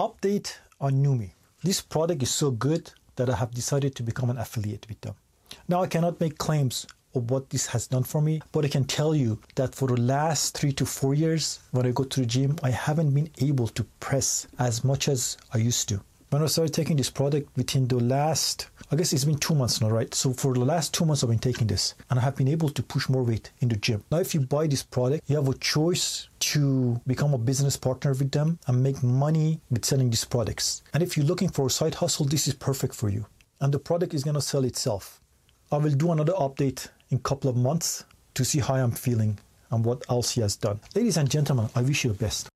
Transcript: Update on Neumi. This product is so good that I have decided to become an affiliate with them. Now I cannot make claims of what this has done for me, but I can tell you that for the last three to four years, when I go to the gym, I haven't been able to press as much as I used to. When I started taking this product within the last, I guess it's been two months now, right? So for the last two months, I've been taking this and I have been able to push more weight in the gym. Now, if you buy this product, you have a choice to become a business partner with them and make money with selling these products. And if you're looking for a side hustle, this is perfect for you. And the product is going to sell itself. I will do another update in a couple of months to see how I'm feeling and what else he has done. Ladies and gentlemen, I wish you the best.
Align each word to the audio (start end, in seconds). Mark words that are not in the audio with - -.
Update 0.00 0.56
on 0.80 1.04
Neumi. 1.04 1.32
This 1.62 1.82
product 1.82 2.22
is 2.22 2.30
so 2.30 2.50
good 2.50 2.90
that 3.16 3.28
I 3.28 3.36
have 3.36 3.50
decided 3.50 3.94
to 3.96 4.02
become 4.02 4.30
an 4.30 4.38
affiliate 4.38 4.86
with 4.88 4.98
them. 5.02 5.14
Now 5.68 5.82
I 5.82 5.88
cannot 5.88 6.18
make 6.20 6.38
claims 6.38 6.86
of 7.14 7.30
what 7.30 7.50
this 7.50 7.66
has 7.66 7.86
done 7.86 8.04
for 8.04 8.22
me, 8.22 8.40
but 8.50 8.64
I 8.64 8.68
can 8.68 8.84
tell 8.84 9.14
you 9.14 9.38
that 9.56 9.74
for 9.74 9.88
the 9.88 10.00
last 10.00 10.56
three 10.56 10.72
to 10.72 10.86
four 10.86 11.12
years, 11.12 11.58
when 11.72 11.84
I 11.84 11.90
go 11.90 12.04
to 12.04 12.20
the 12.20 12.24
gym, 12.24 12.56
I 12.62 12.70
haven't 12.70 13.12
been 13.12 13.28
able 13.42 13.68
to 13.68 13.84
press 14.00 14.46
as 14.58 14.82
much 14.84 15.06
as 15.06 15.36
I 15.52 15.58
used 15.58 15.86
to. 15.90 16.00
When 16.30 16.42
I 16.42 16.46
started 16.46 16.72
taking 16.72 16.96
this 16.96 17.10
product 17.10 17.54
within 17.54 17.86
the 17.86 17.96
last, 17.96 18.68
I 18.90 18.96
guess 18.96 19.12
it's 19.12 19.26
been 19.26 19.36
two 19.36 19.54
months 19.54 19.82
now, 19.82 19.90
right? 19.90 20.14
So 20.14 20.32
for 20.32 20.54
the 20.54 20.64
last 20.64 20.94
two 20.94 21.04
months, 21.04 21.22
I've 21.22 21.28
been 21.28 21.38
taking 21.40 21.66
this 21.66 21.94
and 22.08 22.18
I 22.18 22.22
have 22.22 22.36
been 22.36 22.48
able 22.48 22.70
to 22.70 22.82
push 22.82 23.10
more 23.10 23.22
weight 23.22 23.50
in 23.60 23.68
the 23.68 23.76
gym. 23.76 24.02
Now, 24.10 24.20
if 24.20 24.32
you 24.32 24.40
buy 24.40 24.66
this 24.66 24.82
product, 24.82 25.28
you 25.28 25.36
have 25.36 25.48
a 25.48 25.58
choice 25.58 26.29
to 26.50 27.00
become 27.06 27.32
a 27.32 27.38
business 27.38 27.76
partner 27.76 28.10
with 28.10 28.32
them 28.32 28.58
and 28.66 28.82
make 28.82 29.02
money 29.04 29.60
with 29.70 29.84
selling 29.84 30.10
these 30.10 30.24
products. 30.24 30.82
And 30.92 31.02
if 31.02 31.16
you're 31.16 31.26
looking 31.26 31.48
for 31.48 31.66
a 31.66 31.70
side 31.70 31.94
hustle, 31.94 32.26
this 32.26 32.48
is 32.48 32.54
perfect 32.54 32.92
for 32.94 33.08
you. 33.08 33.24
And 33.60 33.72
the 33.72 33.78
product 33.78 34.14
is 34.14 34.24
going 34.24 34.34
to 34.34 34.40
sell 34.40 34.64
itself. 34.64 35.20
I 35.70 35.76
will 35.76 35.92
do 35.92 36.10
another 36.10 36.32
update 36.32 36.88
in 37.10 37.18
a 37.18 37.20
couple 37.20 37.48
of 37.48 37.56
months 37.56 38.04
to 38.34 38.44
see 38.44 38.58
how 38.58 38.74
I'm 38.74 38.90
feeling 38.90 39.38
and 39.70 39.84
what 39.84 40.04
else 40.10 40.32
he 40.32 40.40
has 40.40 40.56
done. 40.56 40.80
Ladies 40.96 41.16
and 41.18 41.30
gentlemen, 41.30 41.68
I 41.76 41.82
wish 41.82 42.04
you 42.04 42.10
the 42.10 42.18
best. 42.18 42.48